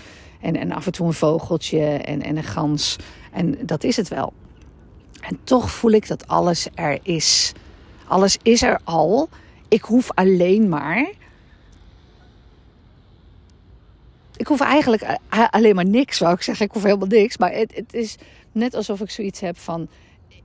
En, 0.43 0.55
en 0.55 0.71
af 0.71 0.85
en 0.85 0.91
toe 0.91 1.07
een 1.07 1.13
vogeltje 1.13 1.85
en, 1.85 2.21
en 2.21 2.37
een 2.37 2.43
gans. 2.43 2.95
En 3.31 3.57
dat 3.65 3.83
is 3.83 3.97
het 3.97 4.07
wel. 4.07 4.33
En 5.21 5.39
toch 5.43 5.71
voel 5.71 5.91
ik 5.91 6.07
dat 6.07 6.27
alles 6.27 6.67
er 6.75 6.99
is. 7.03 7.53
Alles 8.07 8.37
is 8.41 8.61
er 8.61 8.79
al. 8.83 9.29
Ik 9.67 9.81
hoef 9.81 10.11
alleen 10.13 10.69
maar 10.69 11.11
ik 14.37 14.47
hoef 14.47 14.59
eigenlijk 14.59 15.01
eh, 15.01 15.47
alleen 15.49 15.75
maar 15.75 15.85
niks, 15.85 16.19
wou 16.19 16.33
ik 16.33 16.41
zeggen. 16.41 16.65
Ik 16.65 16.71
hoef 16.71 16.83
helemaal 16.83 17.07
niks. 17.07 17.37
Maar 17.37 17.51
het, 17.51 17.75
het 17.75 17.93
is 17.93 18.15
net 18.51 18.75
alsof 18.75 19.01
ik 19.01 19.09
zoiets 19.09 19.39
heb 19.39 19.57
van... 19.57 19.87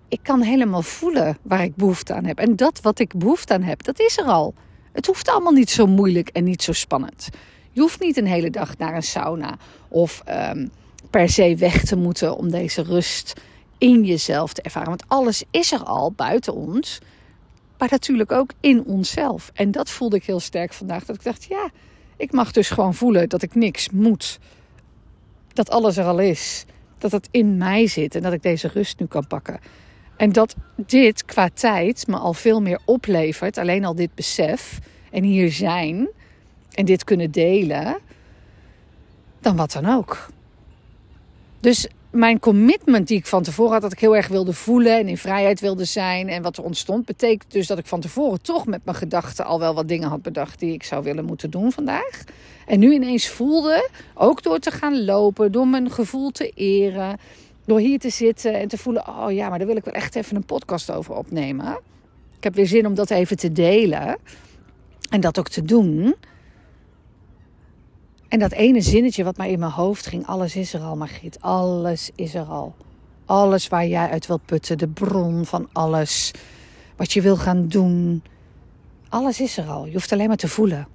Ik 0.09 0.21
kan 0.23 0.41
helemaal 0.41 0.83
voelen 0.83 1.39
waar 1.43 1.63
ik 1.63 1.77
behoefte 1.77 2.15
aan 2.15 2.25
heb. 2.25 2.39
En 2.39 2.57
dat 2.57 2.81
wat 2.81 2.99
ik 2.99 3.15
behoefte 3.15 3.55
aan 3.55 3.63
heb, 3.63 3.83
dat 3.83 4.01
is 4.01 4.19
er 4.19 4.25
al. 4.25 4.55
Het 4.93 5.07
hoeft 5.07 5.29
allemaal 5.29 5.53
niet 5.53 5.71
zo 5.71 5.87
moeilijk 5.87 6.29
en 6.29 6.45
niet 6.45 6.63
zo 6.63 6.73
spannend. 6.73 7.29
Je 7.73 7.81
hoeft 7.81 8.01
niet 8.01 8.17
een 8.17 8.27
hele 8.27 8.51
dag 8.51 8.77
naar 8.77 8.95
een 8.95 9.03
sauna 9.03 9.57
of 9.89 10.23
um, 10.29 10.71
per 11.11 11.29
se 11.29 11.57
weg 11.57 11.85
te 11.85 11.97
moeten 11.97 12.37
om 12.37 12.51
deze 12.51 12.83
rust 12.83 13.41
in 13.79 14.05
jezelf 14.05 14.53
te 14.53 14.63
ervaren. 14.63 14.89
Want 14.89 15.05
alles 15.07 15.45
is 15.51 15.73
er 15.73 15.83
al 15.83 16.13
buiten 16.13 16.55
ons, 16.55 16.99
maar 17.79 17.89
natuurlijk 17.91 18.33
ook 18.33 18.51
in 18.61 18.85
onszelf. 18.85 19.51
En 19.55 19.71
dat 19.71 19.91
voelde 19.91 20.17
ik 20.17 20.25
heel 20.25 20.41
sterk 20.41 20.73
vandaag. 20.73 21.05
Dat 21.05 21.17
ik 21.17 21.25
dacht, 21.25 21.45
ja, 21.45 21.71
ik 22.17 22.33
mag 22.33 22.53
dus 22.53 22.71
gewoon 22.71 22.95
voelen 22.95 23.29
dat 23.29 23.43
ik 23.43 23.55
niks 23.55 23.91
moet. 23.91 24.39
Dat 25.53 25.71
alles 25.71 25.97
er 25.97 26.05
al 26.05 26.19
is. 26.19 26.65
Dat 26.99 27.13
het 27.13 27.29
in 27.31 27.57
mij 27.57 27.87
zit 27.87 28.15
en 28.15 28.23
dat 28.23 28.33
ik 28.33 28.43
deze 28.43 28.69
rust 28.69 28.99
nu 29.01 29.07
kan 29.07 29.27
pakken. 29.27 29.61
En 30.17 30.33
dat 30.33 30.55
dit 30.77 31.25
qua 31.25 31.49
tijd 31.55 32.07
me 32.07 32.17
al 32.17 32.35
veel 32.35 32.63
meer 32.63 32.81
oplevert. 32.85 33.59
Alleen 33.59 33.85
al 33.85 33.95
dit 33.95 34.15
besef 34.15 34.79
en 35.11 35.23
hier 35.23 35.53
zijn 35.53 36.09
en 36.79 36.85
dit 36.85 37.05
kunnen 37.05 37.31
delen. 37.31 37.99
Dan 39.41 39.57
wat 39.57 39.73
dan 39.73 39.87
ook. 39.87 40.29
Dus 41.61 41.89
mijn 42.11 42.39
commitment 42.39 43.09
die 43.09 43.19
ik 43.19 43.27
van 43.27 43.43
tevoren 43.43 43.73
had, 43.73 43.83
dat 43.83 43.93
ik 43.93 44.01
heel 44.01 44.17
erg 44.17 44.29
wilde 44.29 44.53
voelen 44.53 44.99
en 44.99 45.09
in 45.09 45.19
vrijheid 45.19 45.61
wilde 45.61 45.85
zijn 45.85 46.29
en 46.29 46.43
wat 46.43 46.57
er 46.57 46.65
ontstond, 46.65 47.05
betekent 47.05 47.53
dus 47.53 47.67
dat 47.67 47.79
ik 47.79 47.87
van 47.87 48.01
tevoren 48.01 48.43
toch 48.43 48.67
met 48.67 48.85
mijn 48.85 48.97
gedachten 48.97 49.45
al 49.45 49.59
wel 49.59 49.75
wat 49.75 49.89
dingen 49.89 50.09
had 50.09 50.23
bedacht 50.23 50.59
die 50.59 50.73
ik 50.73 50.83
zou 50.83 51.03
willen 51.03 51.25
moeten 51.25 51.51
doen 51.51 51.73
vandaag. 51.73 52.25
En 52.67 52.79
nu 52.79 52.93
ineens 52.93 53.29
voelde, 53.29 53.89
ook 54.15 54.43
door 54.43 54.59
te 54.59 54.71
gaan 54.71 55.05
lopen, 55.05 55.53
door 55.53 55.69
mijn 55.69 55.91
gevoel 55.91 56.31
te 56.31 56.51
eren, 56.55 57.19
door 57.65 57.79
hier 57.79 57.99
te 57.99 58.11
zitten 58.11 58.55
en 58.55 58.69
te 58.69 58.79
voelen, 58.79 59.09
oh 59.09 59.33
ja, 59.33 59.49
maar 59.49 59.59
daar 59.59 59.67
wil 59.67 59.77
ik 59.77 59.85
wel 59.85 59.95
echt 59.95 60.15
even 60.15 60.37
een 60.37 60.45
podcast 60.45 60.91
over 60.91 61.15
opnemen. 61.15 61.79
Ik 62.37 62.45
heb 62.45 62.55
weer 62.55 62.67
zin 62.67 62.87
om 62.87 62.95
dat 62.95 63.11
even 63.11 63.37
te 63.37 63.53
delen 63.53 64.17
en 65.11 65.21
dat 65.21 65.39
ook 65.39 65.49
te 65.49 65.63
doen. 65.63 66.15
En 68.29 68.39
dat 68.39 68.53
ene 68.53 68.81
zinnetje 68.81 69.25
wat 69.25 69.37
maar 69.37 69.49
in 69.49 69.59
mijn 69.59 69.73
hoofd 69.73 70.07
ging: 70.07 70.27
alles 70.27 70.57
is 70.57 70.75
er 70.75 70.81
al, 70.81 70.97
Margriet. 70.97 71.41
Alles 71.41 72.11
is 72.15 72.35
er 72.35 72.45
al. 72.45 72.75
Alles 73.25 73.69
waar 73.69 73.87
jij 73.87 74.09
uit 74.09 74.27
wilt 74.27 74.45
putten, 74.45 74.79
de 74.79 74.89
bron 74.89 75.47
van 75.47 75.69
alles. 75.73 76.31
Wat 76.97 77.13
je 77.13 77.23
wil 77.23 77.37
gaan 77.37 77.69
doen. 77.69 78.23
Alles 79.09 79.41
is 79.41 79.57
er 79.59 79.67
al. 79.67 79.87
Je 79.87 79.93
hoeft 79.93 80.13
alleen 80.13 80.29
maar 80.29 80.37
te 80.37 80.49
voelen. 80.49 80.89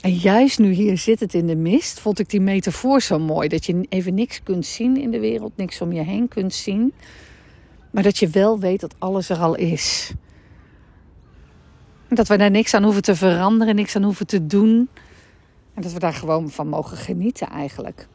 En 0.00 0.12
juist 0.12 0.58
nu 0.58 0.70
hier 0.70 0.98
zit 0.98 1.20
het 1.20 1.34
in 1.34 1.46
de 1.46 1.56
mist, 1.56 2.00
vond 2.00 2.18
ik 2.18 2.30
die 2.30 2.40
metafoor 2.40 3.02
zo 3.02 3.18
mooi. 3.18 3.48
Dat 3.48 3.66
je 3.66 3.86
even 3.88 4.14
niks 4.14 4.42
kunt 4.42 4.66
zien 4.66 4.96
in 4.96 5.10
de 5.10 5.20
wereld, 5.20 5.52
niks 5.56 5.80
om 5.80 5.92
je 5.92 6.02
heen 6.02 6.28
kunt 6.28 6.54
zien. 6.54 6.92
Maar 7.90 8.02
dat 8.02 8.18
je 8.18 8.28
wel 8.28 8.58
weet 8.58 8.80
dat 8.80 8.94
alles 8.98 9.28
er 9.28 9.38
al 9.38 9.54
is. 9.54 10.12
Dat 12.08 12.28
we 12.28 12.36
daar 12.36 12.50
niks 12.50 12.74
aan 12.74 12.82
hoeven 12.82 13.02
te 13.02 13.14
veranderen, 13.14 13.74
niks 13.74 13.96
aan 13.96 14.02
hoeven 14.02 14.26
te 14.26 14.46
doen. 14.46 14.88
En 15.78 15.84
dat 15.84 15.92
we 15.92 15.98
daar 15.98 16.14
gewoon 16.14 16.50
van 16.50 16.68
mogen 16.68 16.96
genieten 16.96 17.48
eigenlijk. 17.48 18.08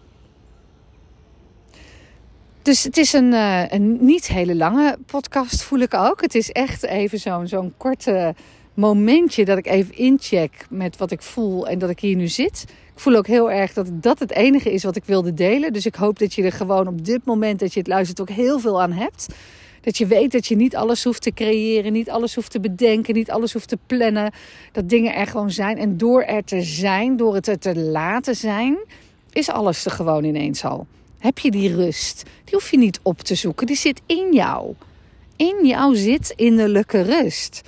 Dus 2.61 2.83
het 2.83 2.97
is 2.97 3.13
een, 3.13 3.31
uh, 3.31 3.63
een 3.67 4.05
niet 4.05 4.27
hele 4.27 4.55
lange 4.55 4.97
podcast, 5.05 5.63
voel 5.63 5.79
ik 5.79 5.93
ook. 5.93 6.21
Het 6.21 6.35
is 6.35 6.51
echt 6.51 6.83
even 6.83 7.19
zo'n 7.19 7.47
zo'n 7.47 7.73
korte 7.77 8.35
momentje 8.73 9.45
dat 9.45 9.57
ik 9.57 9.67
even 9.67 9.95
incheck 9.95 10.65
met 10.69 10.97
wat 10.97 11.11
ik 11.11 11.21
voel 11.21 11.67
en 11.67 11.79
dat 11.79 11.89
ik 11.89 11.99
hier 11.99 12.15
nu 12.15 12.27
zit. 12.27 12.65
Ik 12.67 12.99
voel 12.99 13.15
ook 13.15 13.27
heel 13.27 13.51
erg 13.51 13.73
dat 13.73 13.87
dat 13.93 14.19
het 14.19 14.31
enige 14.31 14.73
is 14.73 14.83
wat 14.83 14.95
ik 14.95 15.05
wilde 15.05 15.33
delen. 15.33 15.73
Dus 15.73 15.85
ik 15.85 15.95
hoop 15.95 16.19
dat 16.19 16.33
je 16.33 16.43
er 16.43 16.51
gewoon 16.51 16.87
op 16.87 17.05
dit 17.05 17.25
moment 17.25 17.59
dat 17.59 17.73
je 17.73 17.79
het 17.79 17.87
luistert 17.87 18.21
ook 18.21 18.29
heel 18.29 18.59
veel 18.59 18.81
aan 18.81 18.91
hebt. 18.91 19.27
Dat 19.83 19.97
je 19.97 20.05
weet 20.05 20.31
dat 20.31 20.47
je 20.47 20.55
niet 20.55 20.75
alles 20.75 21.03
hoeft 21.03 21.21
te 21.21 21.33
creëren, 21.33 21.91
niet 21.91 22.09
alles 22.09 22.35
hoeft 22.35 22.51
te 22.51 22.59
bedenken, 22.59 23.13
niet 23.13 23.31
alles 23.31 23.53
hoeft 23.53 23.67
te 23.67 23.77
plannen. 23.85 24.31
Dat 24.71 24.89
dingen 24.89 25.15
er 25.15 25.27
gewoon 25.27 25.51
zijn. 25.51 25.77
En 25.77 25.97
door 25.97 26.21
er 26.21 26.43
te 26.43 26.61
zijn, 26.61 27.17
door 27.17 27.35
het 27.35 27.47
er 27.47 27.59
te 27.59 27.79
laten 27.79 28.35
zijn, 28.35 28.77
is 29.31 29.49
alles 29.49 29.85
er 29.85 29.91
gewoon 29.91 30.23
ineens 30.23 30.65
al. 30.65 30.87
Heb 31.19 31.39
je 31.39 31.51
die 31.51 31.75
rust? 31.75 32.23
Die 32.43 32.53
hoef 32.53 32.71
je 32.71 32.77
niet 32.77 32.99
op 33.01 33.21
te 33.21 33.35
zoeken, 33.35 33.67
die 33.67 33.75
zit 33.75 34.01
in 34.05 34.33
jou. 34.33 34.73
In 35.35 35.65
jou 35.65 35.95
zit 35.95 36.33
innerlijke 36.35 37.01
rust. 37.01 37.61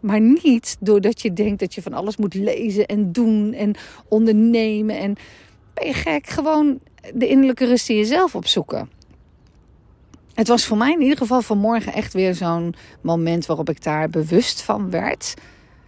Maar 0.00 0.20
niet 0.20 0.76
doordat 0.80 1.22
je 1.22 1.32
denkt 1.32 1.60
dat 1.60 1.74
je 1.74 1.82
van 1.82 1.92
alles 1.92 2.16
moet 2.16 2.34
lezen 2.34 2.86
en 2.86 3.12
doen 3.12 3.52
en 3.52 3.74
ondernemen. 4.08 4.98
En 4.98 5.16
ben 5.74 5.86
je 5.86 5.92
gek? 5.92 6.26
Gewoon 6.26 6.78
de 7.14 7.28
innerlijke 7.28 7.66
rust 7.66 7.88
in 7.88 7.96
jezelf 7.96 8.34
opzoeken. 8.34 8.95
Het 10.36 10.48
was 10.48 10.64
voor 10.64 10.76
mij 10.76 10.92
in 10.92 11.02
ieder 11.02 11.16
geval 11.16 11.42
vanmorgen 11.42 11.92
echt 11.92 12.12
weer 12.12 12.34
zo'n 12.34 12.74
moment 13.00 13.46
waarop 13.46 13.70
ik 13.70 13.82
daar 13.82 14.10
bewust 14.10 14.62
van 14.62 14.90
werd. 14.90 15.34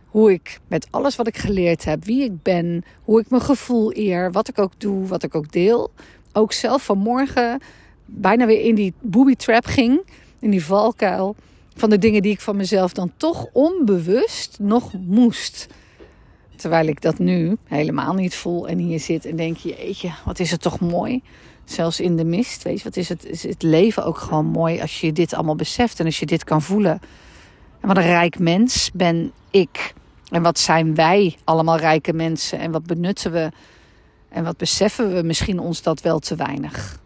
Hoe 0.06 0.32
ik 0.32 0.60
met 0.68 0.86
alles 0.90 1.16
wat 1.16 1.26
ik 1.26 1.36
geleerd 1.36 1.84
heb, 1.84 2.04
wie 2.04 2.24
ik 2.24 2.42
ben, 2.42 2.84
hoe 3.02 3.20
ik 3.20 3.30
mijn 3.30 3.42
gevoel 3.42 3.96
eer, 3.96 4.32
wat 4.32 4.48
ik 4.48 4.58
ook 4.58 4.72
doe, 4.78 5.06
wat 5.06 5.22
ik 5.22 5.34
ook 5.34 5.52
deel. 5.52 5.90
Ook 6.32 6.52
zelf 6.52 6.84
vanmorgen 6.84 7.60
bijna 8.04 8.46
weer 8.46 8.60
in 8.60 8.74
die 8.74 8.94
booby 9.00 9.34
trap 9.34 9.64
ging, 9.66 10.00
in 10.38 10.50
die 10.50 10.64
valkuil 10.64 11.36
van 11.74 11.90
de 11.90 11.98
dingen 11.98 12.22
die 12.22 12.32
ik 12.32 12.40
van 12.40 12.56
mezelf 12.56 12.92
dan 12.92 13.12
toch 13.16 13.46
onbewust 13.52 14.58
nog 14.60 14.92
moest. 15.06 15.66
Terwijl 16.56 16.86
ik 16.86 17.00
dat 17.02 17.18
nu 17.18 17.56
helemaal 17.64 18.14
niet 18.14 18.34
voel 18.34 18.68
en 18.68 18.78
hier 18.78 19.00
zit 19.00 19.24
en 19.24 19.36
denk 19.36 19.56
je, 19.56 19.68
jeetje, 19.68 20.10
wat 20.24 20.38
is 20.38 20.50
het 20.50 20.60
toch 20.60 20.80
mooi. 20.80 21.22
Zelfs 21.68 22.00
in 22.00 22.16
de 22.16 22.24
mist, 22.24 22.62
weet 22.62 22.78
je, 22.78 22.84
wat 22.84 22.96
is 22.96 23.08
het, 23.08 23.24
is 23.24 23.42
het 23.42 23.62
leven 23.62 24.04
ook 24.04 24.18
gewoon 24.18 24.46
mooi 24.46 24.80
als 24.80 25.00
je 25.00 25.12
dit 25.12 25.34
allemaal 25.34 25.56
beseft 25.56 26.00
en 26.00 26.06
als 26.06 26.18
je 26.18 26.26
dit 26.26 26.44
kan 26.44 26.62
voelen. 26.62 27.00
En 27.80 27.88
wat 27.88 27.96
een 27.96 28.02
rijk 28.02 28.38
mens 28.38 28.90
ben 28.94 29.32
ik. 29.50 29.94
En 30.30 30.42
wat 30.42 30.58
zijn 30.58 30.94
wij 30.94 31.36
allemaal 31.44 31.76
rijke 31.76 32.12
mensen 32.12 32.58
en 32.58 32.70
wat 32.70 32.86
benutten 32.86 33.32
we 33.32 33.50
en 34.28 34.44
wat 34.44 34.56
beseffen 34.56 35.14
we 35.14 35.22
misschien 35.22 35.58
ons 35.58 35.82
dat 35.82 36.00
wel 36.00 36.18
te 36.18 36.36
weinig. 36.36 37.00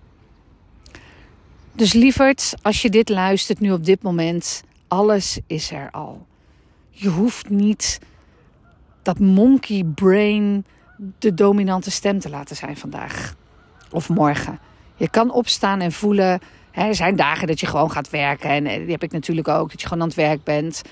Dus 1.73 1.93
lieverd, 1.93 2.55
als 2.63 2.83
je 2.83 2.91
dit 2.91 3.09
luistert 3.09 3.61
nu 3.61 3.73
op 3.73 3.85
dit 3.85 4.03
moment, 4.03 4.63
alles 4.89 5.39
is 5.47 5.71
er 5.71 5.91
al. 5.91 6.27
Je 6.91 7.09
hoeft 7.09 7.49
niet 7.49 7.99
dat 9.03 9.19
monkey 9.19 9.85
brain 9.95 10.65
de 11.19 11.35
dominante 11.35 11.91
stem 11.91 12.19
te 12.19 12.31
laten 12.31 12.57
zijn 12.57 12.77
vandaag 12.77 13.35
of 13.93 14.09
morgen. 14.09 14.59
Je 14.97 15.11
kan 15.11 15.33
opstaan 15.33 15.81
en 15.81 15.93
voelen. 15.93 16.41
Hè, 16.71 16.87
er 16.87 16.95
zijn 16.95 17.17
dagen 17.17 17.47
dat 17.47 17.61
je 17.61 17.67
gewoon 17.67 17.91
gaat 17.91 18.11
werken. 18.11 18.51
En 18.51 18.67
eh, 18.67 18.79
die 18.79 18.91
heb 18.91 19.03
ik 19.03 19.13
natuurlijk 19.13 19.49
ook, 19.49 19.71
dat 19.71 19.81
je 19.81 19.87
gewoon 19.87 20.03
aan 20.03 20.09
het 20.09 20.17
werk 20.17 20.45
bent. 20.45 20.83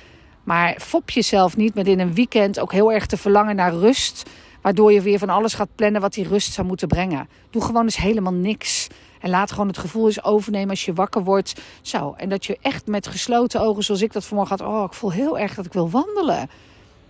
Maar 0.45 0.77
fop 0.81 1.11
jezelf 1.11 1.57
niet 1.57 1.75
met 1.75 1.87
in 1.87 2.01
een 2.01 2.15
weekend 2.15 2.61
ook 2.61 2.73
heel 2.73 2.93
erg 2.93 3.07
te 3.07 3.17
verlangen 3.17 3.57
naar 3.57 3.73
rust. 3.73 4.31
Waardoor 4.61 4.93
je 4.93 5.01
weer 5.01 5.19
van 5.19 5.29
alles 5.29 5.55
gaat 5.55 5.75
plannen 5.75 6.01
wat 6.01 6.13
die 6.13 6.29
rust 6.29 6.53
zou 6.53 6.67
moeten 6.67 6.89
brengen. 6.89 7.29
Doe 7.51 7.63
gewoon 7.63 7.83
eens 7.83 7.97
helemaal 7.97 8.33
niks. 8.33 8.89
En 9.21 9.31
laat 9.31 9.51
gewoon 9.51 9.67
het 9.67 9.79
gevoel 9.79 10.07
eens 10.07 10.25
overnemen 10.25 10.71
als 10.71 10.85
je 10.85 10.93
wakker 10.93 11.25
wordt. 11.25 11.61
Zo, 11.83 12.15
en 12.17 12.29
dat 12.29 12.47
je 12.47 12.59
echt 12.61 12.87
met 12.87 13.07
gesloten 13.07 13.61
ogen, 13.61 13.85
zoals 13.85 14.03
ik 14.03 14.13
dat 14.13 14.25
vanmorgen 14.25 14.59
had. 14.59 14.69
Oh, 14.69 14.85
ik 14.85 14.93
voel 14.93 15.13
heel 15.13 15.39
erg 15.39 15.55
dat 15.55 15.67
ik 15.67 15.73
wil 15.73 15.91
wandelen. 15.91 16.51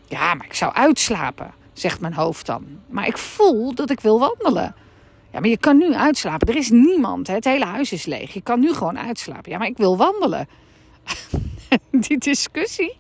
Ja, 0.06 0.34
maar 0.34 0.46
ik 0.46 0.54
zou 0.54 0.74
uitslapen, 0.74 1.50
zegt 1.72 2.00
mijn 2.00 2.14
hoofd 2.14 2.46
dan. 2.46 2.64
Maar 2.88 3.06
ik 3.06 3.18
voel 3.18 3.74
dat 3.74 3.90
ik 3.90 4.00
wil 4.00 4.18
wandelen. 4.18 4.74
Ja, 5.32 5.40
maar 5.40 5.48
je 5.48 5.58
kan 5.58 5.76
nu 5.76 5.94
uitslapen. 5.94 6.48
Er 6.48 6.56
is 6.56 6.70
niemand. 6.70 7.26
Hè? 7.26 7.34
Het 7.34 7.44
hele 7.44 7.64
huis 7.64 7.92
is 7.92 8.06
leeg. 8.06 8.32
Je 8.32 8.40
kan 8.40 8.60
nu 8.60 8.72
gewoon 8.72 8.98
uitslapen. 8.98 9.50
Ja, 9.50 9.58
maar 9.58 9.66
ik 9.66 9.76
wil 9.76 9.96
wandelen. 9.96 10.48
Die 12.08 12.18
discussie. 12.18 12.96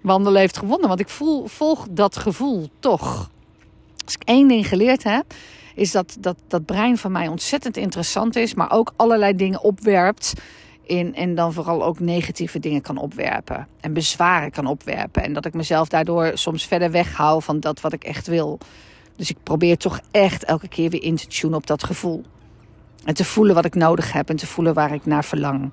Wandelen 0.00 0.40
heeft 0.40 0.58
gewonnen. 0.58 0.88
Want 0.88 1.00
ik 1.00 1.08
voel, 1.08 1.46
volg 1.46 1.86
dat 1.90 2.16
gevoel 2.16 2.68
toch. 2.78 3.30
Als 4.04 4.14
ik 4.14 4.22
één 4.24 4.48
ding 4.48 4.68
geleerd 4.68 5.02
heb, 5.02 5.24
is 5.74 5.90
dat, 5.90 6.16
dat 6.20 6.36
dat 6.48 6.64
brein 6.64 6.98
van 6.98 7.12
mij 7.12 7.28
ontzettend 7.28 7.76
interessant 7.76 8.36
is, 8.36 8.54
maar 8.54 8.70
ook 8.70 8.92
allerlei 8.96 9.36
dingen 9.36 9.62
opwerpt. 9.62 10.32
In, 10.86 11.14
en 11.14 11.34
dan 11.34 11.52
vooral 11.52 11.84
ook 11.84 12.00
negatieve 12.00 12.58
dingen 12.58 12.80
kan 12.80 12.96
opwerpen. 12.96 13.68
En 13.80 13.92
bezwaren 13.92 14.50
kan 14.50 14.66
opwerpen. 14.66 15.22
En 15.22 15.32
dat 15.32 15.44
ik 15.44 15.54
mezelf 15.54 15.88
daardoor 15.88 16.30
soms 16.34 16.66
verder 16.66 16.90
weghoud 16.90 17.44
van 17.44 17.60
dat 17.60 17.80
wat 17.80 17.92
ik 17.92 18.04
echt 18.04 18.26
wil. 18.26 18.58
Dus 19.16 19.30
ik 19.30 19.36
probeer 19.42 19.76
toch 19.76 20.00
echt 20.10 20.44
elke 20.44 20.68
keer 20.68 20.90
weer 20.90 21.02
in 21.02 21.16
te 21.16 21.26
tunen 21.26 21.56
op 21.56 21.66
dat 21.66 21.84
gevoel. 21.84 22.24
En 23.04 23.14
te 23.14 23.24
voelen 23.24 23.54
wat 23.54 23.64
ik 23.64 23.74
nodig 23.74 24.12
heb 24.12 24.28
en 24.28 24.36
te 24.36 24.46
voelen 24.46 24.74
waar 24.74 24.94
ik 24.94 25.06
naar 25.06 25.24
verlang. 25.24 25.70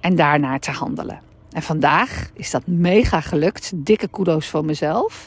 En 0.00 0.16
daarnaar 0.16 0.60
te 0.60 0.70
handelen. 0.70 1.20
En 1.52 1.62
vandaag 1.62 2.30
is 2.34 2.50
dat 2.50 2.66
mega 2.66 3.20
gelukt. 3.20 3.72
Dikke 3.74 4.08
kudo's 4.08 4.48
voor 4.48 4.64
mezelf. 4.64 5.26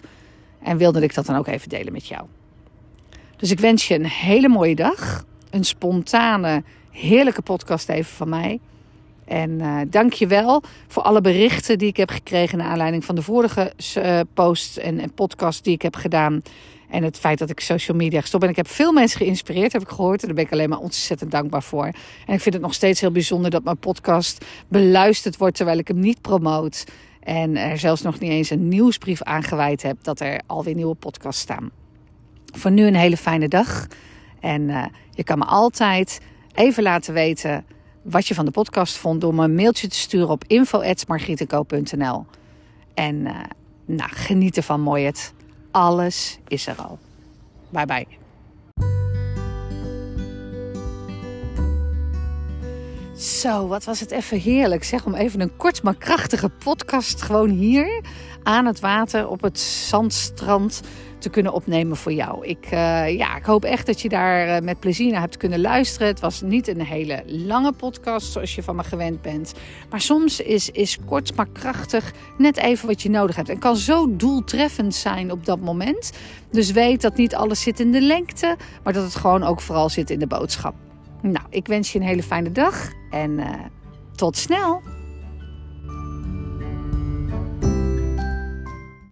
En 0.64 0.78
wilde 0.78 1.02
ik 1.02 1.14
dat 1.14 1.26
dan 1.26 1.36
ook 1.36 1.48
even 1.48 1.70
delen 1.70 1.94
met 1.94 2.08
jou. 2.08 2.26
Dus 3.36 3.52
ik 3.52 3.60
wens 3.60 3.88
je 3.88 3.96
een 3.96 4.06
hele 4.06 4.48
mooie 4.48 4.76
dag. 4.76 5.26
Een 5.50 5.64
spontane, 5.64 6.64
heerlijke 6.92 7.42
podcast 7.42 7.90
even 7.90 8.16
van 8.16 8.30
mij. 8.30 8.60
En 9.28 9.52
uh, 9.52 9.80
dank 9.90 10.14
je 10.14 10.28
wel 10.28 10.64
voor 10.88 11.04
alle 11.04 11.22
berichten 11.22 11.78
die 11.78 11.88
ik 11.88 11.98
heb 11.98 12.10
gekregen 12.10 12.58
naar 12.58 12.68
aanleiding 12.68 13.06
van 13.06 13.16
de 13.16 13.22
vorige 13.22 13.74
uh, 13.98 14.20
post 14.34 14.78
en, 14.78 15.00
en 15.00 15.14
podcast 15.14 15.64
die 15.64 15.74
ik 15.74 15.82
heb 15.82 15.96
gedaan. 15.96 16.42
En 16.90 17.04
het 17.04 17.20
feit 17.20 17.40
dat 17.40 17.50
ik 17.50 17.60
social 17.60 17.98
media 17.98 18.22
gestopt 18.22 18.42
ben. 18.42 18.52
Ik 18.52 18.58
heb 18.58 18.68
veel 18.68 18.92
mensen 18.92 19.20
geïnspireerd, 19.20 19.74
heb 19.74 19.82
ik 19.82 19.88
gehoord. 19.88 20.22
En 20.22 20.26
daar 20.28 20.36
ben 20.36 20.46
ik 20.46 20.52
alleen 20.52 20.70
maar 20.70 20.80
ontzettend 20.80 21.32
dankbaar 21.32 21.64
voor. 21.64 21.86
En 22.26 22.34
ik 22.34 22.42
vind 22.42 22.54
het 22.54 22.64
nog 22.64 22.74
steeds 22.74 23.02
heel 23.02 23.12
bijzonder 23.12 23.52
dat 23.52 23.64
mijn 23.64 23.78
podcast 23.78 24.46
beluisterd 24.68 25.38
wordt 25.38 25.56
terwijl 25.56 25.78
ik 25.78 25.88
hem 25.88 26.00
niet 26.00 26.22
promoot. 26.22 26.86
En 27.20 27.56
er 27.56 27.78
zelfs 27.78 28.02
nog 28.02 28.20
niet 28.20 28.32
eens 28.32 28.50
een 28.50 28.68
nieuwsbrief 28.68 29.22
aangeweid 29.22 29.82
heb 29.84 29.98
dat 30.02 30.20
er 30.20 30.42
alweer 30.46 30.76
nieuwe 30.76 30.96
podcasts 30.96 31.42
staan. 31.42 31.72
Voor 32.54 32.72
nu 32.72 32.86
een 32.86 32.96
hele 32.96 33.18
fijne 33.18 33.48
dag. 33.48 33.88
En 34.40 34.62
uh, 34.62 34.86
je 35.12 35.24
kan 35.24 35.38
me 35.38 35.46
altijd 35.46 36.20
even 36.54 36.84
laten 36.84 37.14
weten 37.14 37.66
wat 38.10 38.28
je 38.28 38.34
van 38.34 38.46
de 38.46 38.52
podcast 38.52 38.98
vond 38.98 39.22
door 39.22 39.36
me 39.36 39.44
een 39.44 39.56
mailtje 39.56 39.88
te 39.88 39.96
sturen 39.96 40.30
op 40.30 40.44
info.margietenko.nl. 40.48 42.26
En 42.94 43.16
uh, 43.16 43.40
nou, 43.86 44.10
geniet 44.14 44.58
ervan, 44.58 44.82
mooi 44.82 45.06
het. 45.06 45.34
Alles 45.72 46.40
is 46.48 46.68
er 46.68 46.76
al. 46.76 47.00
Bye 47.70 47.86
bye. 47.86 48.08
Zo, 53.18 53.68
wat 53.68 53.84
was 53.84 54.00
het 54.00 54.12
even 54.12 54.40
heerlijk 54.40 54.84
zeg 54.84 55.06
om 55.06 55.16
even 55.16 55.42
een 55.42 55.58
kort 55.58 55.84
maar 55.84 55.96
krachtige 55.96 56.50
podcast 56.50 57.22
gewoon 57.22 57.50
hier 57.50 58.04
aan 58.44 58.66
het 58.66 58.80
water 58.80 59.28
op 59.28 59.42
het 59.42 59.60
zandstrand 59.60 60.82
te 61.28 61.34
kunnen 61.34 61.54
opnemen 61.54 61.98
voor 61.98 62.14
jou. 62.14 62.46
Ik, 62.46 62.66
uh, 62.66 63.18
ja, 63.18 63.38
ik 63.38 63.46
hoop 63.46 63.64
echt 63.64 63.86
dat 63.86 64.02
je 64.02 64.10
daar 64.10 64.48
uh, 64.48 64.66
met 64.66 64.80
plezier 64.80 65.12
naar 65.12 65.22
hebt 65.22 65.38
kunnen 65.38 65.62
luisteren. 65.62 66.08
Het 66.08 66.20
was 66.20 66.42
niet 66.42 66.68
een 66.68 66.82
hele 66.82 67.24
lange 67.26 67.72
podcast 67.72 68.32
zoals 68.32 68.56
je 68.56 68.64
van 68.64 68.76
me 68.76 68.84
gewend 68.84 69.22
bent. 69.22 69.54
Maar 69.90 70.02
soms 70.02 70.40
is, 70.40 70.70
is 70.70 70.98
kort 71.06 71.36
maar 71.36 71.48
krachtig 71.54 72.12
net 72.38 72.58
even 72.58 72.88
wat 72.88 73.02
je 73.02 73.10
nodig 73.10 73.36
hebt. 73.36 73.50
En 73.50 73.60
kan 73.60 73.76
zo 73.76 74.16
doeltreffend 74.16 74.96
zijn 74.96 75.32
op 75.32 75.46
dat 75.46 75.60
moment. 75.60 76.12
Dus 76.52 76.72
weet 76.72 77.02
dat 77.02 77.18
niet 77.18 77.36
alles 77.36 77.62
zit 77.62 77.80
in 77.80 77.92
de 77.92 78.02
lengte, 78.02 78.56
maar 78.84 78.94
dat 78.94 79.04
het 79.04 79.16
gewoon 79.16 79.44
ook 79.44 79.62
vooral 79.62 79.90
zit 79.90 80.10
in 80.10 80.20
de 80.20 80.28
boodschap. 80.28 80.76
Nou, 81.22 81.46
ik 81.50 81.68
wens 81.68 81.92
je 81.92 82.00
een 82.00 82.06
hele 82.06 82.24
fijne 82.24 82.52
dag 82.52 82.90
en 83.10 83.32
uh, 83.32 83.50
tot 84.16 84.38
snel. 84.38 84.82